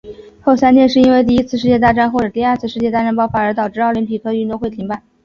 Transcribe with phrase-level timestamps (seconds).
[0.41, 5.03] 后三届是因为第一次世界大战或者第二次世界大战爆发而导致奥林匹克运动会停办。